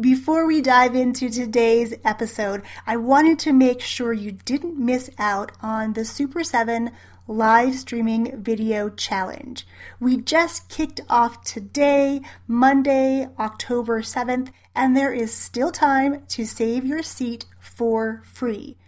Before 0.00 0.46
we 0.46 0.62
dive 0.62 0.94
into 0.94 1.28
today's 1.28 1.92
episode, 2.02 2.62
I 2.86 2.96
wanted 2.96 3.38
to 3.40 3.52
make 3.52 3.82
sure 3.82 4.14
you 4.14 4.32
didn't 4.32 4.78
miss 4.78 5.10
out 5.18 5.52
on 5.60 5.92
the 5.92 6.06
Super 6.06 6.42
7 6.42 6.90
live 7.28 7.74
streaming 7.74 8.42
video 8.42 8.88
challenge. 8.88 9.66
We 10.00 10.16
just 10.16 10.70
kicked 10.70 11.02
off 11.10 11.44
today, 11.44 12.22
Monday, 12.48 13.28
October 13.38 14.00
7th, 14.00 14.48
and 14.74 14.96
there 14.96 15.12
is 15.12 15.34
still 15.34 15.70
time 15.70 16.24
to 16.28 16.46
save 16.46 16.86
your 16.86 17.02
seat 17.02 17.44
for 17.60 18.22
free. 18.24 18.78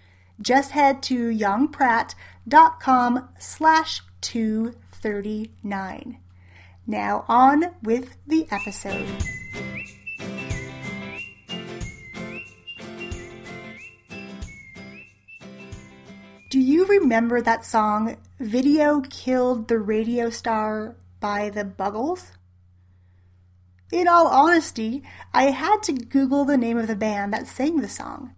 Just 0.41 0.71
head 0.71 1.03
to 1.03 1.29
yongpratt.com 1.29 3.29
slash 3.39 4.01
239. 4.23 6.19
Now 6.87 7.27
on 7.29 7.73
with 7.83 8.17
the 8.27 8.47
episode. 8.51 9.34
Do 16.55 16.61
you 16.61 16.87
remember 16.87 17.43
that 17.43 17.67
song, 17.67 18.17
Video 18.39 19.01
Killed 19.01 19.67
the 19.67 19.81
Radio 19.81 20.31
Star 20.31 20.95
by 21.19 21.51
the 21.51 21.65
Buggles? 21.65 22.31
In 23.91 24.07
all 24.07 24.29
honesty, 24.29 25.03
I 25.33 25.47
had 25.47 25.83
to 25.83 25.93
Google 25.93 26.45
the 26.45 26.57
name 26.57 26.79
of 26.79 26.87
the 26.87 26.95
band 26.95 27.33
that 27.33 27.49
sang 27.49 27.81
the 27.81 27.89
song. 27.89 28.37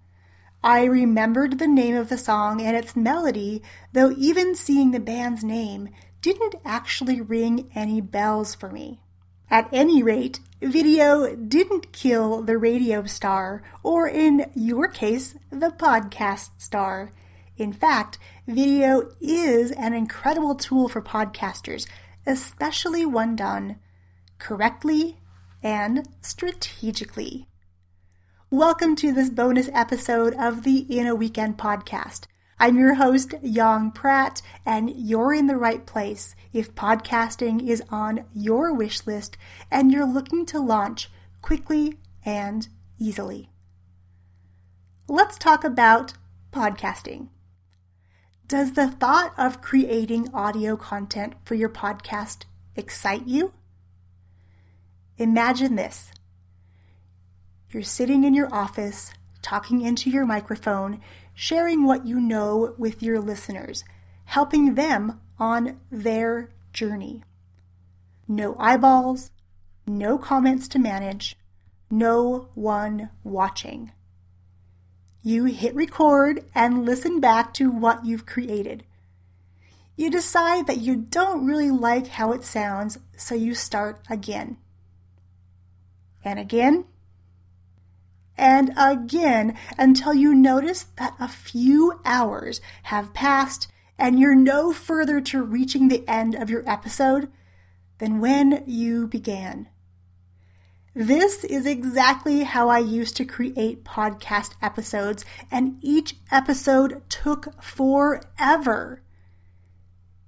I 0.64 0.84
remembered 0.84 1.58
the 1.58 1.68
name 1.68 1.94
of 1.94 2.08
the 2.08 2.16
song 2.16 2.62
and 2.62 2.74
its 2.74 2.96
melody, 2.96 3.62
though 3.92 4.14
even 4.16 4.54
seeing 4.54 4.92
the 4.92 4.98
band's 4.98 5.44
name 5.44 5.90
didn't 6.22 6.54
actually 6.64 7.20
ring 7.20 7.70
any 7.74 8.00
bells 8.00 8.54
for 8.54 8.70
me. 8.70 9.02
At 9.50 9.68
any 9.74 10.02
rate, 10.02 10.40
video 10.62 11.36
didn't 11.36 11.92
kill 11.92 12.40
the 12.40 12.56
radio 12.56 13.04
star, 13.04 13.62
or 13.82 14.08
in 14.08 14.50
your 14.54 14.88
case, 14.88 15.34
the 15.50 15.68
podcast 15.68 16.62
star. 16.62 17.10
In 17.58 17.72
fact, 17.72 18.18
video 18.46 19.12
is 19.18 19.72
an 19.72 19.94
incredible 19.94 20.54
tool 20.56 20.90
for 20.90 21.00
podcasters, 21.00 21.86
especially 22.26 23.06
when 23.06 23.34
done 23.34 23.78
correctly 24.38 25.20
and 25.62 26.06
strategically. 26.20 27.48
Welcome 28.50 28.94
to 28.96 29.10
this 29.10 29.30
bonus 29.30 29.70
episode 29.72 30.34
of 30.34 30.64
the 30.64 30.80
In 30.80 31.06
a 31.06 31.14
Weekend 31.14 31.56
podcast. 31.56 32.24
I'm 32.60 32.76
your 32.76 32.94
host, 32.94 33.32
Yong 33.40 33.90
Pratt, 33.90 34.42
and 34.66 34.90
you're 34.94 35.32
in 35.32 35.46
the 35.46 35.56
right 35.56 35.86
place 35.86 36.36
if 36.52 36.74
podcasting 36.74 37.66
is 37.66 37.82
on 37.88 38.26
your 38.34 38.74
wish 38.74 39.06
list 39.06 39.38
and 39.70 39.90
you're 39.90 40.06
looking 40.06 40.44
to 40.46 40.60
launch 40.60 41.10
quickly 41.40 41.96
and 42.22 42.68
easily. 42.98 43.48
Let's 45.08 45.38
talk 45.38 45.64
about 45.64 46.12
podcasting. 46.52 47.28
Does 48.48 48.74
the 48.74 48.86
thought 48.86 49.34
of 49.36 49.60
creating 49.60 50.32
audio 50.32 50.76
content 50.76 51.34
for 51.44 51.56
your 51.56 51.68
podcast 51.68 52.44
excite 52.76 53.26
you? 53.26 53.52
Imagine 55.18 55.74
this. 55.74 56.12
You're 57.70 57.82
sitting 57.82 58.22
in 58.22 58.34
your 58.34 58.52
office, 58.54 59.12
talking 59.42 59.80
into 59.80 60.10
your 60.10 60.24
microphone, 60.24 61.00
sharing 61.34 61.84
what 61.84 62.06
you 62.06 62.20
know 62.20 62.76
with 62.78 63.02
your 63.02 63.18
listeners, 63.18 63.82
helping 64.26 64.76
them 64.76 65.20
on 65.40 65.80
their 65.90 66.50
journey. 66.72 67.24
No 68.28 68.54
eyeballs, 68.60 69.32
no 69.88 70.18
comments 70.18 70.68
to 70.68 70.78
manage, 70.78 71.36
no 71.90 72.50
one 72.54 73.10
watching. 73.24 73.90
You 75.26 75.46
hit 75.46 75.74
record 75.74 76.44
and 76.54 76.84
listen 76.84 77.18
back 77.18 77.52
to 77.54 77.68
what 77.68 78.06
you've 78.06 78.26
created. 78.26 78.84
You 79.96 80.08
decide 80.08 80.68
that 80.68 80.78
you 80.78 80.94
don't 80.94 81.44
really 81.44 81.68
like 81.68 82.06
how 82.06 82.30
it 82.30 82.44
sounds, 82.44 83.00
so 83.16 83.34
you 83.34 83.52
start 83.52 83.98
again. 84.08 84.56
And 86.24 86.38
again. 86.38 86.84
And 88.38 88.72
again 88.76 89.58
until 89.76 90.14
you 90.14 90.32
notice 90.32 90.84
that 90.96 91.16
a 91.18 91.26
few 91.26 91.98
hours 92.04 92.60
have 92.84 93.12
passed 93.12 93.66
and 93.98 94.20
you're 94.20 94.36
no 94.36 94.72
further 94.72 95.20
to 95.22 95.42
reaching 95.42 95.88
the 95.88 96.08
end 96.08 96.36
of 96.36 96.50
your 96.50 96.62
episode 96.70 97.32
than 97.98 98.20
when 98.20 98.62
you 98.64 99.08
began. 99.08 99.70
This 100.98 101.44
is 101.44 101.66
exactly 101.66 102.44
how 102.44 102.70
I 102.70 102.78
used 102.78 103.18
to 103.18 103.26
create 103.26 103.84
podcast 103.84 104.54
episodes, 104.62 105.26
and 105.50 105.76
each 105.82 106.16
episode 106.32 107.02
took 107.10 107.62
forever. 107.62 109.02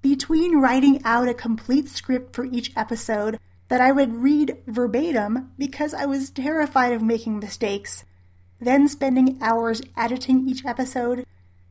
Between 0.02 0.60
writing 0.60 1.00
out 1.06 1.26
a 1.26 1.32
complete 1.32 1.88
script 1.88 2.36
for 2.36 2.44
each 2.44 2.70
episode 2.76 3.38
that 3.68 3.80
I 3.80 3.92
would 3.92 4.16
read 4.16 4.58
verbatim 4.66 5.52
because 5.56 5.94
I 5.94 6.04
was 6.04 6.28
terrified 6.28 6.92
of 6.92 7.00
making 7.00 7.38
mistakes, 7.38 8.04
then 8.60 8.88
spending 8.88 9.38
hours 9.40 9.80
editing 9.96 10.46
each 10.46 10.66
episode, 10.66 11.24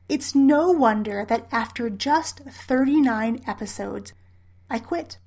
it's 0.09 0.33
no 0.33 0.71
wonder 0.71 1.23
that 1.23 1.47
after 1.51 1.91
just 1.91 2.39
39 2.39 3.43
episodes, 3.45 4.13
I 4.71 4.79
quit. 4.79 5.19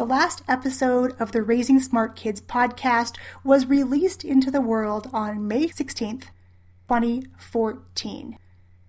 The 0.00 0.06
last 0.06 0.42
episode 0.48 1.14
of 1.20 1.32
the 1.32 1.42
Raising 1.42 1.78
Smart 1.78 2.16
Kids 2.16 2.40
podcast 2.40 3.18
was 3.44 3.66
released 3.66 4.24
into 4.24 4.50
the 4.50 4.62
world 4.62 5.10
on 5.12 5.46
May 5.46 5.66
16th, 5.66 6.28
2014. 6.88 8.38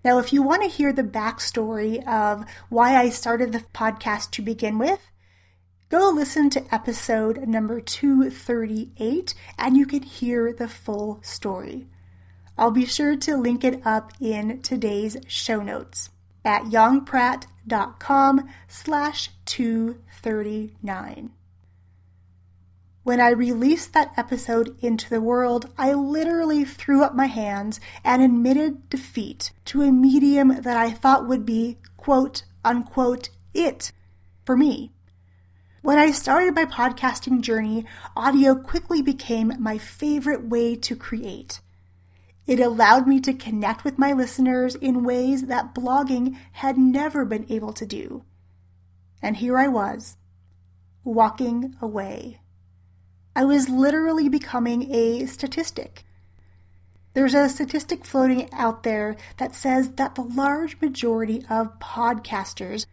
Now, 0.05 0.19
if 0.19 0.31
you 0.31 0.41
want 0.41 0.63
to 0.63 0.69
hear 0.69 0.94
the 0.94 1.03
backstory 1.03 2.01
of 2.07 2.45
why 2.69 2.95
I 2.95 3.09
started 3.09 3.51
the 3.51 3.66
podcast 3.73 4.31
to 4.31 4.41
begin 4.41 4.77
with, 4.77 5.11
go 5.89 6.09
listen 6.09 6.49
to 6.51 6.73
episode 6.73 7.45
number 7.45 7.81
238 7.81 9.33
and 9.57 9.75
you 9.75 9.85
can 9.85 10.03
hear 10.03 10.53
the 10.53 10.69
full 10.69 11.19
story. 11.23 11.88
I'll 12.57 12.72
be 12.72 12.85
sure 12.85 13.17
to 13.17 13.35
link 13.35 13.66
it 13.66 13.85
up 13.85 14.13
in 14.22 14.61
today's 14.61 15.17
show 15.28 15.61
notes 15.61 16.09
at 16.44 16.63
yongpratt.com 16.63 18.50
slash 18.68 19.29
239. 19.46 21.31
When 23.03 23.19
I 23.19 23.29
released 23.29 23.94
that 23.94 24.13
episode 24.16 24.78
into 24.79 25.09
the 25.09 25.22
world, 25.22 25.74
I 25.75 25.94
literally 25.94 26.63
threw 26.63 27.03
up 27.03 27.16
my 27.16 27.25
hands 27.25 27.79
and 28.03 28.22
admitted 28.22 28.90
defeat 28.90 29.52
to 29.66 29.81
a 29.81 29.91
medium 29.91 30.62
that 30.62 30.78
I 30.78 30.91
thought 30.91 31.28
would 31.28 31.44
be, 31.44 31.78
quote, 31.97 32.44
unquote, 32.63 33.29
it 33.56 33.91
for 34.46 34.56
me. 34.56 34.91
When 35.81 35.97
I 35.97 36.12
started 36.12 36.53
my 36.53 36.66
podcasting 36.66 37.41
journey, 37.41 37.85
audio 38.16 38.53
quickly 38.53 39.02
became 39.02 39.53
my 39.59 39.79
favorite 39.79 40.47
way 40.47 40.75
to 40.75 40.96
create. 40.96 41.59
It 42.47 42.59
allowed 42.59 43.07
me 43.07 43.19
to 43.22 43.34
connect 43.34 43.84
with 43.84 44.00
my 44.00 44.13
listeners 44.13 44.75
in 44.75 45.03
ways 45.03 45.46
that 45.46 45.75
blogging 45.75 46.38
had 46.53 46.78
never 46.78 47.24
been 47.24 47.46
able 47.50 47.74
to 47.74 47.85
do. 47.85 48.24
And 49.22 49.38
here 49.38 49.57
I 49.57 49.68
was, 49.68 50.18
walking 51.03 51.75
away. 51.81 52.40
I 53.35 53.46
was 53.46 53.69
literally 53.69 54.28
becoming 54.28 54.94
a 54.94 55.25
statistic. 55.28 56.03
There's 57.13 57.34
a 57.34 57.50
statistic 57.50 58.06
floating 58.06 58.52
out 58.53 58.84
there 58.84 59.16
that 59.38 59.53
says 59.53 59.91
that 59.91 60.16
the 60.16 60.22
large 60.22 60.79
majority 60.81 61.46
of 61.50 61.79
podcasters 61.79 62.85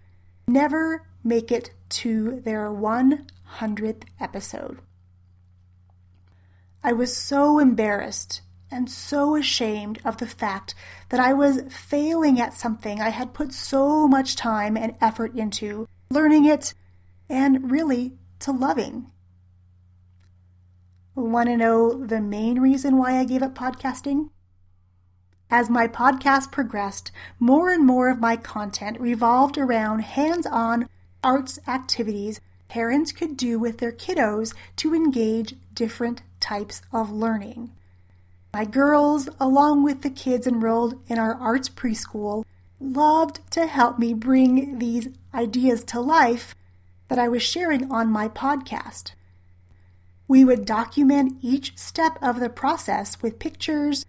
never 0.46 1.06
make 1.24 1.50
it 1.50 1.70
to 1.90 2.40
their 2.40 2.68
100th 2.68 4.02
episode. 4.20 4.80
I 6.82 6.92
was 6.92 7.16
so 7.16 7.58
embarrassed 7.58 8.42
and 8.70 8.90
so 8.90 9.36
ashamed 9.36 10.00
of 10.04 10.18
the 10.18 10.26
fact 10.26 10.74
that 11.08 11.20
I 11.20 11.32
was 11.32 11.62
failing 11.70 12.40
at 12.40 12.54
something 12.54 13.00
I 13.00 13.10
had 13.10 13.34
put 13.34 13.52
so 13.52 14.06
much 14.06 14.36
time 14.36 14.76
and 14.76 14.94
effort 15.00 15.34
into, 15.34 15.88
learning 16.10 16.44
it, 16.44 16.74
and 17.28 17.70
really 17.70 18.18
to 18.40 18.52
loving. 18.52 19.10
Want 21.14 21.48
to 21.48 21.56
know 21.56 22.04
the 22.04 22.20
main 22.20 22.60
reason 22.60 22.96
why 22.96 23.18
I 23.18 23.24
gave 23.24 23.42
up 23.42 23.54
podcasting? 23.54 24.30
As 25.50 25.70
my 25.70 25.88
podcast 25.88 26.52
progressed, 26.52 27.10
more 27.40 27.70
and 27.70 27.84
more 27.84 28.10
of 28.10 28.20
my 28.20 28.36
content 28.36 29.00
revolved 29.00 29.56
around 29.56 30.00
hands 30.00 30.46
on 30.46 30.88
arts 31.24 31.58
activities 31.66 32.40
parents 32.68 33.12
could 33.12 33.36
do 33.36 33.58
with 33.58 33.78
their 33.78 33.92
kiddos 33.92 34.54
to 34.76 34.94
engage 34.94 35.54
different 35.74 36.22
types 36.38 36.82
of 36.92 37.10
learning. 37.10 37.72
My 38.52 38.64
girls, 38.64 39.28
along 39.38 39.84
with 39.84 40.02
the 40.02 40.10
kids 40.10 40.46
enrolled 40.46 41.00
in 41.06 41.18
our 41.18 41.34
arts 41.34 41.68
preschool, 41.68 42.44
loved 42.80 43.40
to 43.52 43.66
help 43.66 43.98
me 43.98 44.14
bring 44.14 44.78
these 44.78 45.08
ideas 45.34 45.84
to 45.84 46.00
life 46.00 46.54
that 47.08 47.18
I 47.18 47.28
was 47.28 47.42
sharing 47.42 47.90
on 47.90 48.10
my 48.10 48.28
podcast. 48.28 49.12
We 50.26 50.44
would 50.44 50.64
document 50.64 51.38
each 51.40 51.76
step 51.78 52.18
of 52.22 52.40
the 52.40 52.50
process 52.50 53.20
with 53.22 53.38
pictures, 53.38 54.04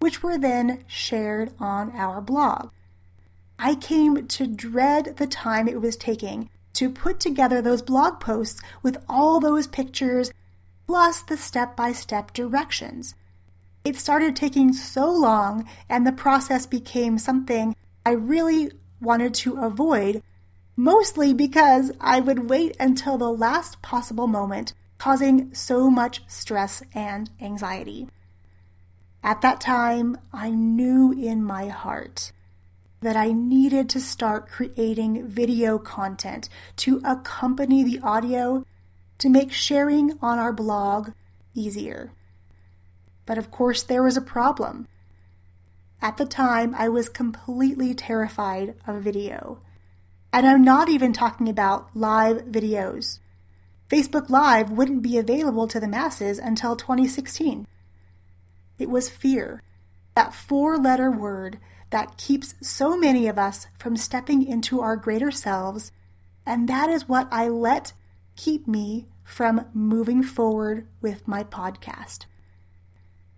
which 0.00 0.22
were 0.22 0.38
then 0.38 0.84
shared 0.86 1.52
on 1.58 1.90
our 1.96 2.20
blog. 2.20 2.70
I 3.58 3.74
came 3.74 4.26
to 4.26 4.46
dread 4.46 5.16
the 5.16 5.26
time 5.26 5.68
it 5.68 5.80
was 5.80 5.96
taking 5.96 6.48
to 6.74 6.88
put 6.88 7.20
together 7.20 7.60
those 7.60 7.82
blog 7.82 8.20
posts 8.20 8.60
with 8.82 8.96
all 9.08 9.38
those 9.38 9.66
pictures, 9.66 10.32
plus 10.86 11.22
the 11.22 11.36
step 11.36 11.76
by 11.76 11.92
step 11.92 12.32
directions. 12.32 13.14
It 13.84 13.96
started 13.96 14.36
taking 14.36 14.72
so 14.72 15.10
long, 15.10 15.68
and 15.88 16.06
the 16.06 16.12
process 16.12 16.66
became 16.66 17.18
something 17.18 17.74
I 18.04 18.10
really 18.10 18.70
wanted 19.00 19.34
to 19.34 19.56
avoid, 19.56 20.22
mostly 20.76 21.32
because 21.32 21.92
I 22.00 22.20
would 22.20 22.50
wait 22.50 22.76
until 22.78 23.16
the 23.16 23.32
last 23.32 23.80
possible 23.82 24.26
moment 24.26 24.74
causing 24.98 25.54
so 25.54 25.90
much 25.90 26.22
stress 26.26 26.82
and 26.94 27.30
anxiety. 27.40 28.06
At 29.22 29.40
that 29.40 29.60
time, 29.60 30.18
I 30.32 30.50
knew 30.50 31.12
in 31.12 31.42
my 31.42 31.68
heart 31.68 32.32
that 33.00 33.16
I 33.16 33.32
needed 33.32 33.88
to 33.90 34.00
start 34.00 34.48
creating 34.48 35.26
video 35.26 35.78
content 35.78 36.50
to 36.76 37.00
accompany 37.02 37.82
the 37.82 38.00
audio 38.00 38.66
to 39.18 39.28
make 39.30 39.52
sharing 39.52 40.18
on 40.20 40.38
our 40.38 40.52
blog 40.52 41.12
easier. 41.54 42.12
But 43.30 43.38
of 43.38 43.52
course, 43.52 43.84
there 43.84 44.02
was 44.02 44.16
a 44.16 44.20
problem. 44.20 44.88
At 46.02 46.16
the 46.16 46.26
time, 46.26 46.74
I 46.76 46.88
was 46.88 47.08
completely 47.08 47.94
terrified 47.94 48.74
of 48.88 49.02
video. 49.02 49.60
And 50.32 50.44
I'm 50.44 50.64
not 50.64 50.88
even 50.88 51.12
talking 51.12 51.48
about 51.48 51.94
live 51.94 52.38
videos. 52.46 53.20
Facebook 53.88 54.30
Live 54.30 54.72
wouldn't 54.72 55.02
be 55.02 55.16
available 55.16 55.68
to 55.68 55.78
the 55.78 55.86
masses 55.86 56.40
until 56.40 56.74
2016. 56.74 57.68
It 58.80 58.90
was 58.90 59.08
fear, 59.08 59.62
that 60.16 60.34
four 60.34 60.76
letter 60.76 61.08
word 61.08 61.60
that 61.90 62.16
keeps 62.16 62.56
so 62.60 62.96
many 62.96 63.28
of 63.28 63.38
us 63.38 63.68
from 63.78 63.96
stepping 63.96 64.44
into 64.44 64.80
our 64.80 64.96
greater 64.96 65.30
selves, 65.30 65.92
and 66.44 66.68
that 66.68 66.88
is 66.90 67.08
what 67.08 67.28
I 67.30 67.46
let 67.46 67.92
keep 68.34 68.66
me 68.66 69.06
from 69.22 69.66
moving 69.72 70.24
forward 70.24 70.88
with 71.00 71.28
my 71.28 71.44
podcast. 71.44 72.26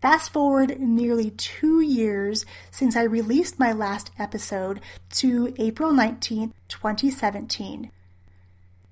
Fast 0.03 0.33
forward 0.33 0.81
nearly 0.81 1.31
two 1.31 1.81
years 1.81 2.45
since 2.73 2.97
I 2.97 3.05
released 3.05 3.61
my 3.61 3.71
last 3.71 4.11
episode 4.19 4.81
to 5.11 5.55
April 5.59 5.93
19, 5.93 6.53
2017. 6.67 7.93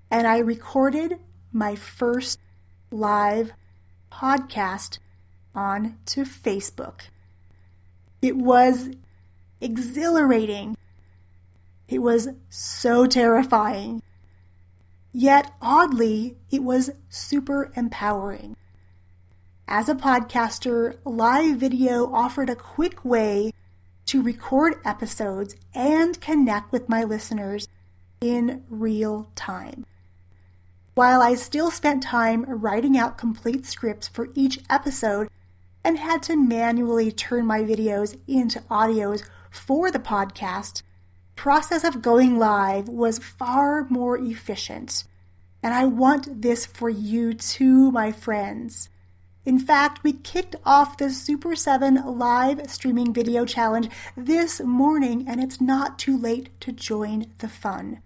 And 0.09 0.27
I 0.29 0.39
recorded 0.39 1.19
my 1.53 1.75
first 1.75 2.39
live 2.93 3.51
podcast 4.13 4.99
on 5.53 5.99
to 6.07 6.23
Facebook. 6.23 7.01
It 8.23 8.37
was 8.37 8.91
exhilarating. 9.61 10.77
It 11.89 12.03
was 12.03 12.29
so 12.51 13.07
terrifying. 13.07 14.01
Yet, 15.13 15.53
oddly, 15.61 16.37
it 16.53 16.63
was 16.63 16.93
super 17.09 17.73
empowering. 17.75 18.55
As 19.73 19.89
a 19.89 19.95
podcaster, 19.95 20.97
live 21.05 21.59
video 21.59 22.13
offered 22.13 22.51
a 22.51 22.57
quick 22.57 23.05
way 23.05 23.53
to 24.07 24.21
record 24.21 24.75
episodes 24.85 25.55
and 25.73 26.21
connect 26.21 26.73
with 26.73 26.89
my 26.89 27.05
listeners 27.05 27.69
in 28.21 28.65
real 28.69 29.31
time. 29.37 29.87
While 30.97 31.23
I 31.23 31.37
still 31.37 31.71
spent 31.71 32.03
time 32.03 32.45
writing 32.49 32.99
out 32.99 33.17
complete 33.17 33.65
scripts 33.65 34.09
for 34.09 34.31
each 34.35 34.59
episode 34.69 35.29
and 35.85 35.99
had 35.99 36.25
to 36.25 36.37
manually 36.37 37.13
turn 37.13 37.47
my 37.47 37.61
videos 37.61 38.19
into 38.27 38.59
audios 38.63 39.23
for 39.53 39.93
the 39.93 40.01
podcast, 40.01 40.83
process 41.37 41.85
of 41.85 42.03
going 42.03 42.41
live 42.41 42.89
was 42.89 43.21
far 43.21 43.87
more 43.89 44.19
efficient. 44.19 45.05
And 45.63 45.73
I 45.73 45.85
want 45.85 46.43
this 46.43 46.67
for 46.67 46.91
you 46.91 47.35
too, 47.35 47.93
my 47.93 48.11
friends. 48.11 48.89
In 49.51 49.59
fact, 49.59 50.05
we 50.05 50.13
kicked 50.13 50.55
off 50.65 50.97
the 50.97 51.11
Super 51.11 51.57
7 51.57 51.97
live 52.07 52.71
streaming 52.71 53.13
video 53.13 53.45
challenge 53.45 53.89
this 54.17 54.61
morning, 54.61 55.25
and 55.27 55.43
it's 55.43 55.61
not 55.61 55.99
too 55.99 56.17
late 56.17 56.51
to 56.61 56.71
join 56.71 57.33
the 57.39 57.49
fun. 57.49 58.01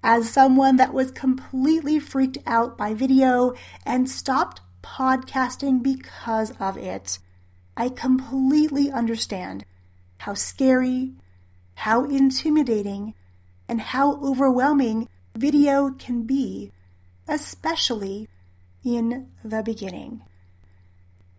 As 0.00 0.30
someone 0.30 0.76
that 0.76 0.94
was 0.94 1.10
completely 1.10 1.98
freaked 1.98 2.38
out 2.46 2.78
by 2.78 2.94
video 2.94 3.54
and 3.84 4.08
stopped 4.08 4.60
podcasting 4.80 5.82
because 5.82 6.52
of 6.60 6.76
it, 6.76 7.18
I 7.76 7.88
completely 7.88 8.92
understand 8.92 9.64
how 10.18 10.34
scary, 10.34 11.14
how 11.74 12.04
intimidating, 12.04 13.14
and 13.68 13.80
how 13.80 14.22
overwhelming 14.22 15.08
video 15.34 15.90
can 15.90 16.22
be, 16.22 16.70
especially 17.26 18.28
in 18.84 19.26
the 19.42 19.64
beginning. 19.64 20.22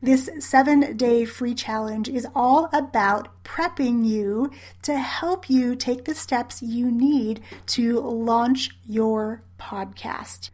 This 0.01 0.29
seven 0.39 0.95
day 0.95 1.25
free 1.25 1.53
challenge 1.53 2.07
is 2.07 2.25
all 2.33 2.69
about 2.71 3.43
prepping 3.43 4.07
you 4.07 4.49
to 4.83 4.97
help 4.97 5.49
you 5.49 5.75
take 5.75 6.05
the 6.05 6.15
steps 6.15 6.61
you 6.61 6.89
need 6.89 7.41
to 7.67 7.99
launch 7.99 8.69
your 8.87 9.43
podcast. 9.59 10.51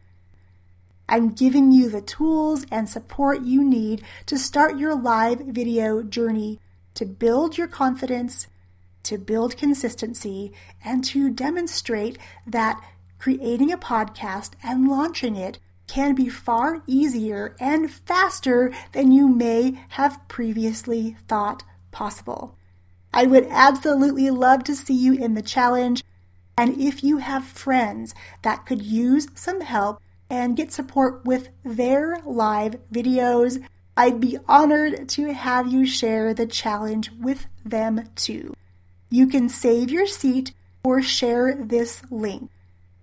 I'm 1.08 1.30
giving 1.30 1.72
you 1.72 1.90
the 1.90 2.02
tools 2.02 2.66
and 2.72 2.90
support 2.90 3.44
you 3.44 3.64
need 3.64 4.02
to 4.26 4.40
start 4.40 4.80
your 4.80 4.96
live 4.96 5.42
video 5.42 6.02
journey 6.02 6.60
to 6.96 7.06
build 7.06 7.56
your 7.56 7.68
confidence, 7.68 8.48
to 9.04 9.20
build 9.20 9.58
consistency, 9.58 10.54
and 10.84 11.04
to 11.04 11.30
demonstrate 11.30 12.18
that 12.48 12.84
creating 13.20 13.72
a 13.72 13.78
podcast 13.78 14.54
and 14.64 14.88
launching 14.88 15.36
it 15.36 15.60
can 15.88 16.16
be 16.16 16.30
far 16.30 16.82
easier 16.88 17.56
and 17.60 17.92
faster 17.92 18.74
than 18.92 19.12
you 19.12 19.28
may 19.28 19.80
have 19.90 20.28
previously 20.28 21.18
thought 21.28 21.64
possible. 21.92 22.58
I 23.14 23.26
would 23.26 23.48
absolutely 23.50 24.30
love 24.30 24.64
to 24.66 24.76
see 24.76 24.94
you 24.94 25.14
in 25.14 25.36
the 25.36 25.42
challenge. 25.42 26.04
And 26.58 26.80
if 26.80 27.04
you 27.04 27.18
have 27.18 27.46
friends 27.46 28.14
that 28.42 28.66
could 28.66 28.82
use 28.82 29.28
some 29.36 29.62
help 29.62 30.02
and 30.30 30.58
get 30.58 30.74
support 30.74 31.24
with 31.24 31.50
their 31.64 32.20
live 32.26 32.78
videos, 32.92 33.64
I'd 33.96 34.20
be 34.20 34.38
honored 34.48 35.08
to 35.10 35.34
have 35.34 35.72
you 35.72 35.86
share 35.86 36.34
the 36.34 36.46
challenge 36.46 37.12
with 37.12 37.46
them 37.64 38.10
too. 38.16 38.54
You 39.10 39.28
can 39.28 39.48
save 39.48 39.90
your 39.90 40.08
seat 40.08 40.54
or 40.84 41.02
share 41.02 41.56
this 41.56 42.02
link 42.12 42.50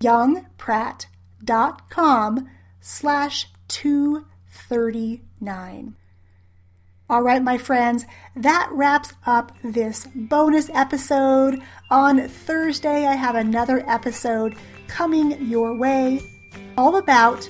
yongpratt.com 0.03 2.49
slash 2.83 3.49
239. 3.69 5.97
All 7.09 7.23
right, 7.23 7.43
my 7.43 7.57
friends, 7.59 8.07
that 8.37 8.69
wraps 8.73 9.15
up 9.27 9.53
this 9.63 10.07
bonus 10.15 10.71
episode. 10.75 11.61
On 11.91 12.29
Thursday, 12.29 13.07
I 13.07 13.15
have 13.15 13.35
another 13.35 13.83
episode 13.89 14.57
coming 14.89 15.47
your 15.47 15.75
way 15.77 16.21
all 16.77 16.97
about 16.97 17.49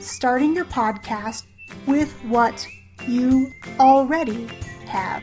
starting 0.00 0.54
your 0.54 0.64
podcast 0.66 1.44
with 1.86 2.12
what 2.24 2.66
you 3.06 3.52
already 3.78 4.48
have. 4.86 5.22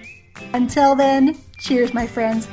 Until 0.54 0.96
then, 0.96 1.38
cheers, 1.60 1.94
my 1.94 2.08
friends. 2.08 2.48